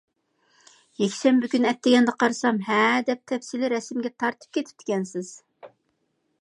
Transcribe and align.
يەكشەنبە 1.01 1.49
كۈنى 1.51 1.69
ئەتىگەندە 1.71 2.15
قارىسام، 2.23 2.61
ھەدەپ 2.71 3.23
تەپسىلىي 3.33 3.71
رەسىمگە 3.77 4.15
تارتىپ 4.25 4.59
كېتىپتىكەنسىز. 4.59 5.33